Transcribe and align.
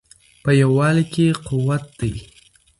په 0.43 0.51
یووالي 0.61 1.03
کې 1.13 1.25
قوت 1.47 1.83
دی. 1.99 2.13